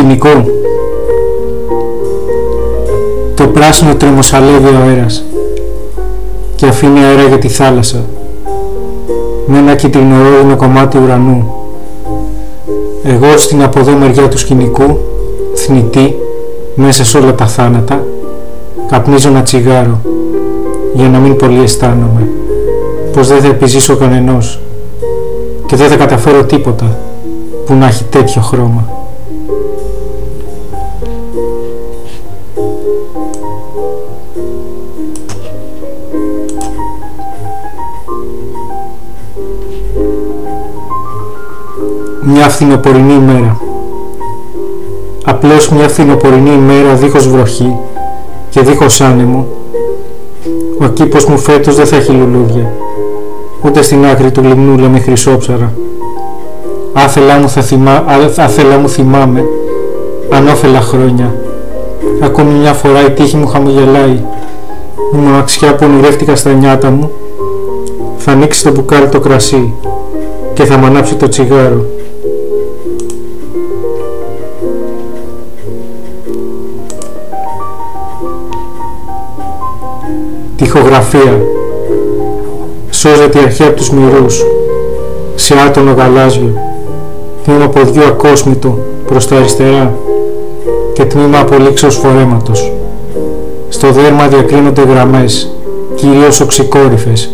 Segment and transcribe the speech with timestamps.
[0.00, 0.44] σκηνικό.
[3.34, 5.24] Το πράσινο τρεμοσαλεύει ο αέρας
[6.56, 8.04] και αφήνει αέρα για τη θάλασσα
[9.46, 11.54] με ένα κυτρινορόδινο κομμάτι ουρανού.
[13.04, 14.98] Εγώ στην από εδώ μεριά του σκηνικού,
[15.54, 16.16] θνητή,
[16.74, 18.04] μέσα σε όλα τα θάνατα,
[18.88, 20.00] καπνίζω ένα τσιγάρο
[20.92, 22.28] για να μην πολύ αισθάνομαι
[23.12, 24.60] πως δεν θα επιζήσω κανενός
[25.66, 26.98] και δεν θα καταφέρω τίποτα
[27.66, 28.99] που να έχει τέτοιο χρώμα.
[42.42, 43.60] Μια φθινοπορεινή ημέρα.
[45.24, 47.76] Απλώς μια φθινοπορεινή ημέρα δίχως βροχή
[48.50, 49.46] και δίχως άνεμο.
[50.80, 52.72] Ο κήπος μου φέτος δεν θα έχει λουλούδια
[53.62, 55.72] ούτε στην άκρη του λιμνού λέμε χρυσόψαρα.
[56.92, 58.04] Άθελά μου, θα θυμά,
[58.36, 59.44] άθελά μου θυμάμαι,
[60.30, 61.34] ανώφελα χρόνια.
[62.20, 64.24] Ακόμη μια φορά η τύχη μου χαμογελάει.
[65.14, 67.10] Η μοναξιά που ονειρεύτηκα στα νιάτα μου
[68.16, 69.74] θα ανοίξει το μπουκάλι το κρασί
[70.54, 71.84] και θα μ' ανάψει το τσιγάρο.
[80.60, 81.40] Τυχογραφία
[82.90, 84.44] σώζεται η αρχαία από τους μυρούς,
[85.34, 86.52] σε άτομο γαλάζιο,
[87.44, 89.94] τμήμα ποδιού ακόσμητο προς τα αριστερά
[90.92, 92.72] και τμήμα απολύξεως φορέματος.
[93.68, 95.54] Στο δέρμα διακρίνονται γραμμές,
[95.94, 97.30] κυρίως οξυκόρυφες.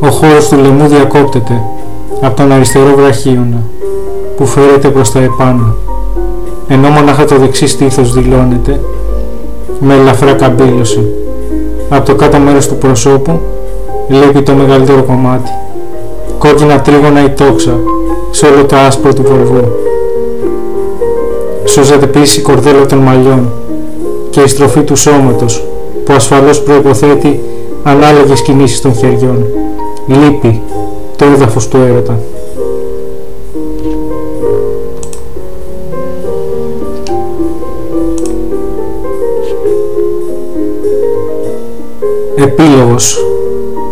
[0.00, 1.62] Ο χώρος του λαιμού διακόπτεται
[2.20, 3.62] από τον αριστερό βραχίωνα
[4.36, 5.74] που φέρεται προς τα επάνω,
[6.68, 8.80] ενώ μονάχα το δεξί στήθος δηλώνεται
[9.80, 11.15] με ελαφρά καμπύλωση.
[11.88, 13.40] Από το κάτω μέρος του προσώπου
[14.08, 15.50] λείπει το μεγαλύτερο κομμάτι.
[16.38, 17.78] Κόκκινα τρίγωνα η τόξα
[18.30, 19.68] σε όλο το άσπρο του βορβού.
[21.64, 23.50] Σώζεται επίσης η κορδέλα των μαλλιών
[24.30, 25.64] και η στροφή του σώματος
[26.04, 27.40] που ασφαλώς προϋποθέτει
[27.82, 29.44] ανάλογες κινήσεις των χεριών.
[30.06, 30.62] Λείπει
[31.16, 32.18] το έδαφος του έρωτα.
[42.36, 43.18] Επίλογος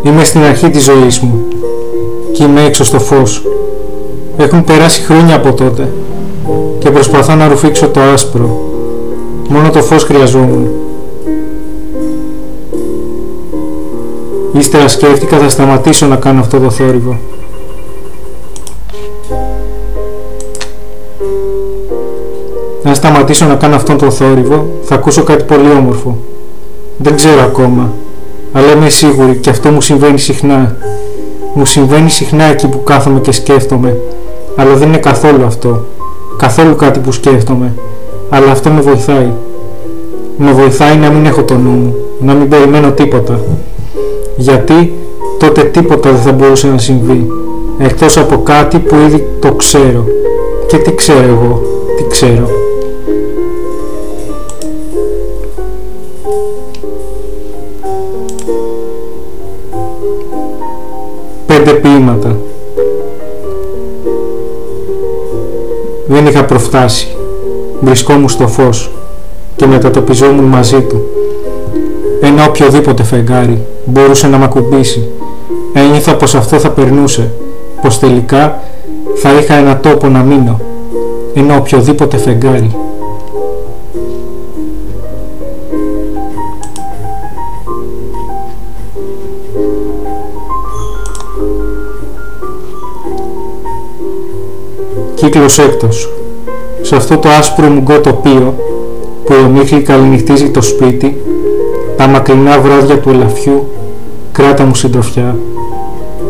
[0.02, 1.44] Είμαι στην αρχή της ζωής μου
[2.32, 3.46] και είμαι έξω στο φως.
[4.36, 5.92] Έχουν περάσει χρόνια από τότε
[6.78, 8.60] και προσπαθώ να ρουφήξω το άσπρο.
[9.48, 10.68] Μόνο το φως χρειαζόμουν.
[14.52, 17.18] Ύστερα σκέφτηκα θα σταματήσω να κάνω αυτό το θόρυβο.
[22.82, 26.18] Αν σταματήσω να κάνω αυτόν τον θόρυβο, θα ακούσω κάτι πολύ όμορφο.
[26.96, 27.92] Δεν ξέρω ακόμα,
[28.56, 30.76] αλλά είμαι σίγουρη και αυτό μου συμβαίνει συχνά.
[31.54, 33.96] Μου συμβαίνει συχνά εκεί που κάθομαι και σκέφτομαι,
[34.56, 35.84] αλλά δεν είναι καθόλου αυτό.
[36.36, 37.74] Καθόλου κάτι που σκέφτομαι,
[38.28, 39.32] αλλά αυτό με βοηθάει.
[40.36, 43.40] Με βοηθάει να μην έχω το νου μου, να μην περιμένω τίποτα.
[44.36, 44.94] Γιατί
[45.38, 47.26] τότε τίποτα δεν θα μπορούσε να συμβεί,
[47.78, 50.04] εκτός από κάτι που ήδη το ξέρω.
[50.66, 51.62] Και τι ξέρω εγώ,
[51.96, 52.63] τι ξέρω.
[62.14, 62.36] Πέντε ποίηματα.
[66.06, 67.08] Δεν είχα προφτάσει.
[67.80, 68.90] Βρισκόμουν στο φως
[69.56, 71.02] και μετατοπιζόμουν μαζί του.
[72.20, 75.08] Ένα οποιοδήποτε φεγγάρι μπορούσε να μ' ακουμπήσει.
[75.72, 77.30] Ένιωθα πως αυτό θα περνούσε,
[77.82, 78.60] πως τελικά
[79.14, 80.60] θα είχα ένα τόπο να μείνω.
[81.34, 82.76] Ένα οποιοδήποτε φεγγάρι.
[95.34, 96.12] Κύκλος έκτος.
[96.82, 98.54] Σε αυτό το άσπρο μουγκό τοπίο
[99.24, 101.22] που η ομίχλη καληνυχτίζει το σπίτι,
[101.96, 103.66] τα μακρινά βράδια του ελαφιού,
[104.32, 105.36] κράτα μου συντροφιά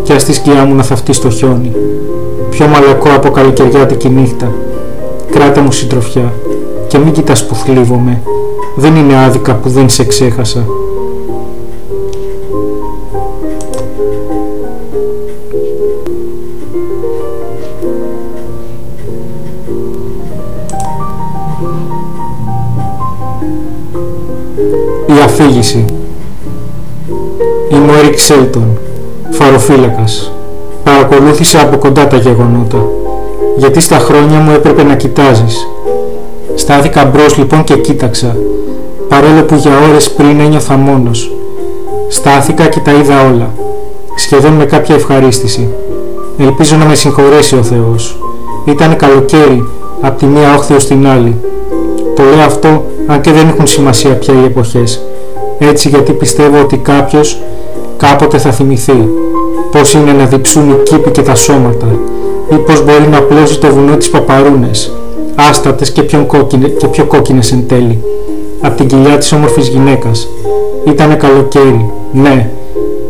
[0.03, 1.73] και ας τη σκιά μου να θαυτεί στο χιόνι.
[2.51, 4.53] Πιο μαλακό από καλοκαιριάτικη νύχτα.
[5.31, 6.33] Κράτα μου συντροφιά
[6.87, 8.23] και μην κοιτάς που θλίβομαι.
[8.77, 10.65] Δεν είναι άδικα που δεν σε ξέχασα.
[25.07, 25.85] Η αφήγηση
[27.69, 28.79] Είμαι ο Έρικ Σέλτον,
[29.31, 30.33] φαροφύλακας.
[30.85, 32.87] Παρακολούθησα από κοντά τα γεγονότα,
[33.57, 35.69] γιατί στα χρόνια μου έπρεπε να κοιτάζεις.
[36.55, 38.37] Στάθηκα μπρος λοιπόν και κοίταξα,
[39.09, 41.33] παρόλο που για ώρες πριν ένιωθα μόνος.
[42.09, 43.51] Στάθηκα και τα είδα όλα,
[44.17, 45.69] σχεδόν με κάποια ευχαρίστηση.
[46.39, 48.19] Ελπίζω να με συγχωρέσει ο Θεός.
[48.65, 49.69] Ήταν καλοκαίρι
[50.01, 51.37] από τη μία όχθη ως την άλλη.
[52.17, 55.03] Το λέω αυτό αν και δεν έχουν σημασία πια οι εποχές.
[55.59, 57.41] Έτσι γιατί πιστεύω ότι κάποιος
[57.97, 59.09] κάποτε θα θυμηθεί
[59.71, 61.87] πώς είναι να διψούν οι κήποι και τα σώματα
[62.51, 64.93] ή πώς μπορεί να πλώσει το βουνό της Παπαρούνες,
[65.35, 68.05] άστατες και πιο, κόκκινες, και πιο κόκκινες εν τέλει,
[68.61, 70.29] από την κοιλιά της όμορφης γυναίκας.
[70.87, 72.51] Ήτανε καλοκαίρι, ναι,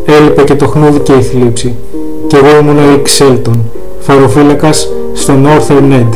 [0.05, 1.75] έλειπε και το χνούδι και η θλίψη.
[2.27, 3.63] Κι εγώ ήμουν ο Ικ Σέλτον,
[3.99, 6.09] φαροφύλακας στο Northern End,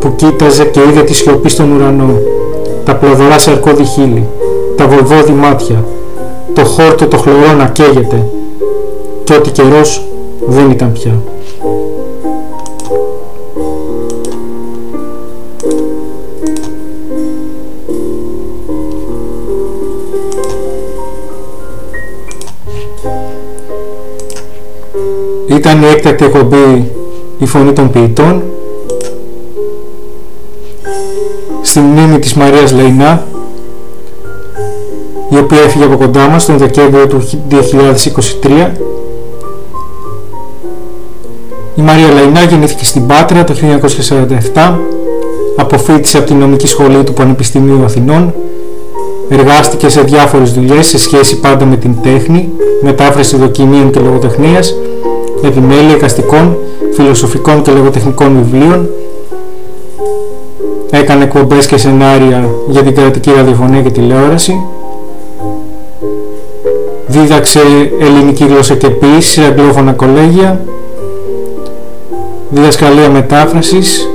[0.00, 2.18] που κοίταζε και είδε τη σιωπή στον ουρανό,
[2.84, 4.28] τα πλαδωρά σαρκώδη χείλη,
[4.76, 5.84] τα βολβόδη μάτια,
[6.54, 8.26] το χόρτο το χλωρό να καίγεται,
[9.24, 10.06] και ότι καιρός
[10.46, 11.12] δεν ήταν πια.
[25.46, 26.90] Ήταν η έκτακτη εκπομπή
[27.38, 28.42] «Η Φωνή των Ποιητών»
[31.70, 33.26] στη μνήμη της Μαρίας Λεϊνά
[35.28, 37.28] η οποία έφυγε από κοντά μας τον Δεκέμβριο του
[38.42, 38.70] 2023
[41.74, 43.54] η Μαρία Λαϊνά γεννήθηκε στην Πάτρα το
[44.54, 44.74] 1947,
[45.56, 48.34] αποφύτησε από την νομική σχολή του Πανεπιστημίου Αθηνών,
[49.28, 52.48] εργάστηκε σε διάφορες δουλειές σε σχέση πάντα με την τέχνη,
[52.82, 54.74] μετάφραση δοκιμίων και λογοτεχνίας,
[55.44, 56.56] επιμέλεια εικαστικών,
[56.92, 58.88] φιλοσοφικών και λογοτεχνικών βιβλίων,
[60.90, 64.62] έκανε εκπομπές και σενάρια για την κρατική ραδιοφωνία και τηλεόραση,
[67.06, 67.60] δίδαξε
[68.00, 70.60] ελληνική γλώσσα και ποίηση σε αγγλόφωνα κολέγια,
[72.48, 74.08] διδασκαλία μετάφρασης.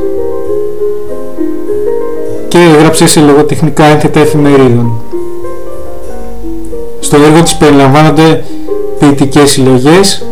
[2.48, 4.92] Και έγραψε σε λογοτεχνικά ένθετα εφημερίδων.
[7.00, 8.44] Στο έργο της περιλαμβάνονται
[9.00, 10.26] ποιητικές συλλογές,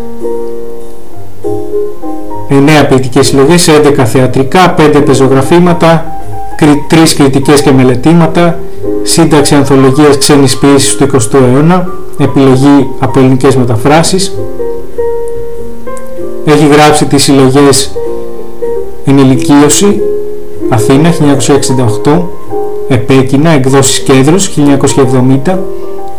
[2.50, 6.06] 9 ποιητικές συλλογές, 11 θεατρικά, 5 πεζογραφήματα,
[6.60, 8.60] 3 κριτικές και μελετήματα,
[9.04, 11.88] σύνταξη ανθολογίας ξένης ποιήσης του 20ου αιώνα,
[12.20, 14.34] επιλογή από ελληνικές μεταφράσεις,
[16.46, 17.92] έχει γράψει τις συλλογές
[19.06, 20.02] Ενηλικίωση
[20.70, 21.14] Αθήνα
[22.04, 22.22] 1968
[22.88, 24.54] Επέκεινα εκδόσεις Κέντρος
[25.46, 25.58] 1970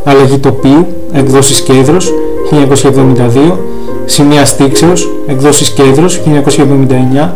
[0.04, 2.12] Αλλαγή τοπίου εκδόσεις Κέντρος
[2.50, 3.58] 1972
[4.04, 7.31] Σημεία Στήξεως εκδόσεις Κέντρος 1979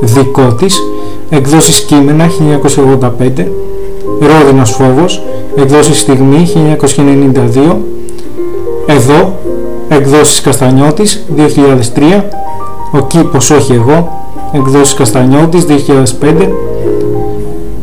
[0.00, 0.80] Δικό της
[1.30, 3.46] εκδόσεις Κείμενα 1985
[4.20, 5.22] Ρόδινος Φόβος
[5.56, 6.48] εκδόσεις Στιγμή
[7.66, 7.76] 1992
[8.86, 9.32] Εδώ
[9.88, 12.22] εκδόσεις Καστανιώτης 2003
[12.92, 14.26] Ο κήπος όχι εγώ.
[14.52, 16.48] Εκδόσεις Καστανιώτης 2005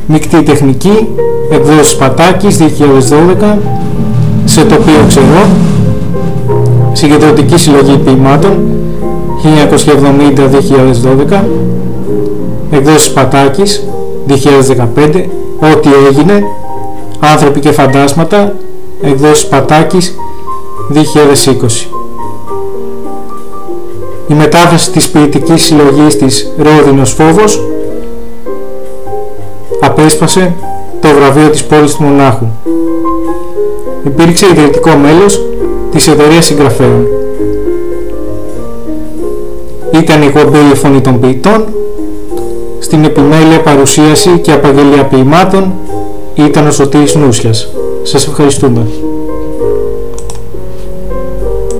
[0.07, 1.07] Μικτή Τεχνική
[1.51, 2.63] εκδόσεις Πατάκης 2012
[4.45, 5.45] Σε τοπίο ξερό
[6.93, 8.51] Συγκεντρωτική Συλλογή Ποιημάτων
[11.31, 11.39] 1970-2012
[12.71, 13.87] Εκδόσεις Πατάκης
[14.27, 15.25] 2015
[15.73, 16.43] Ό,τι έγινε
[17.19, 18.53] Άνθρωποι και φαντάσματα
[19.01, 20.15] Εκδόσεις Πατάκης
[20.93, 21.95] 2020
[24.27, 27.61] η μετάφραση της ποιητικής συλλογής της «Ρόδινος Φόβος»
[29.79, 30.53] απέσπασε
[31.01, 32.45] το βραβείο της πόλης του Μονάχου.
[34.05, 35.41] Υπήρξε ιδρυτικό μέλος
[35.91, 37.07] της εταιρείας συγγραφέων.
[39.93, 41.65] Ήταν η κομπή φωνή των ποιητών,
[42.85, 45.73] στην επιμέλεια παρουσίαση και απαγγελία ποιημάτων
[46.33, 47.67] ήταν ο Σωτήρης Νούσιας.
[48.03, 48.85] Σας ευχαριστούμε.